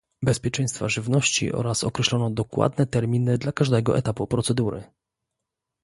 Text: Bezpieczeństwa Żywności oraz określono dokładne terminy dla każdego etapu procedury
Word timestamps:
Bezpieczeństwa 0.23 0.89
Żywności 0.89 1.51
oraz 1.51 1.83
określono 1.83 2.29
dokładne 2.29 2.85
terminy 2.85 3.37
dla 3.37 3.51
każdego 3.51 3.97
etapu 3.97 4.27
procedury 4.27 4.83